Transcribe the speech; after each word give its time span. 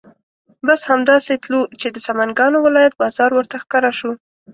بس 0.67 0.81
همدا 0.91 1.15
سې 1.25 1.35
تلو 1.43 1.61
چې 1.79 1.87
د 1.91 1.97
سمنګانو 2.07 2.57
ولایت 2.67 2.93
بازار 3.01 3.31
ورته 3.33 3.55
ښکاره 3.63 3.91
شو. 3.99 4.11